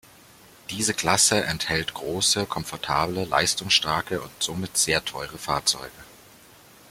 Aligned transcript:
Diese 0.71 0.95
Klasse 0.95 1.43
enthält 1.43 1.93
große, 1.93 2.47
komfortable, 2.47 3.23
leistungsstarke 3.25 4.19
und 4.19 4.31
somit 4.39 4.75
sehr 4.75 5.05
teure 5.05 5.37
Fahrzeuge. 5.37 5.91